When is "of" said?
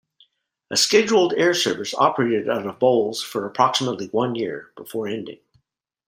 2.65-2.79